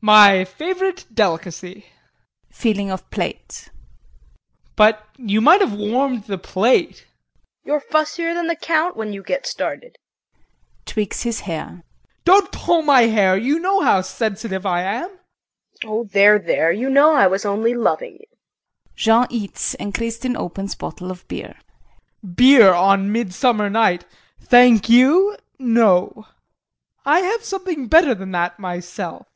My 0.00 0.46
favorite 0.46 1.04
delicacy. 1.12 1.84
[Feeling 2.48 2.90
of 2.90 3.10
plate]. 3.10 3.68
But 4.76 5.04
you 5.18 5.42
might 5.42 5.60
have 5.60 5.74
warmed 5.74 6.24
the 6.24 6.38
plate. 6.38 7.04
KRISTIN. 7.04 7.06
You're 7.64 7.80
fussier 7.82 8.32
than 8.32 8.46
the 8.46 8.56
Count, 8.56 8.96
when 8.96 9.12
you 9.12 9.22
get 9.22 9.46
started. 9.46 9.98
[Tweaks 10.86 11.24
his 11.24 11.40
hair.] 11.40 11.66
JEAN. 11.66 11.82
Don't 12.24 12.50
pull 12.50 12.80
my 12.80 13.02
hair! 13.02 13.36
You 13.36 13.58
know 13.58 13.82
how 13.82 14.00
sensitive 14.00 14.64
I 14.64 14.80
am. 14.80 15.08
KRISTIN. 15.08 15.20
Oh 15.90 16.04
there, 16.04 16.38
there! 16.38 16.72
you 16.72 16.88
know 16.88 17.12
I 17.12 17.26
was 17.26 17.44
only 17.44 17.74
loving 17.74 18.12
you. 18.14 18.36
[Jean 18.96 19.26
eats, 19.28 19.74
and 19.74 19.92
Kristin 19.92 20.34
opens 20.34 20.74
bottle 20.74 21.10
of 21.10 21.28
beer.] 21.28 21.56
JEAN. 22.22 22.32
Beer 22.34 22.72
on 22.72 23.12
midsummer 23.12 23.68
night 23.68 24.06
thank 24.40 24.88
you, 24.88 25.36
no! 25.58 26.26
I 27.04 27.20
have 27.20 27.44
something 27.44 27.86
better 27.86 28.14
than 28.14 28.30
that 28.30 28.58
myself. 28.58 29.26